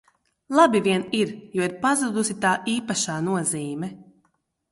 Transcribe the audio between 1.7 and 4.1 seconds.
pazudusi tā īpašā nozīmē.